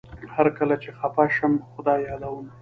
[0.33, 2.45] هر کله چي خپه شم خدای يادوم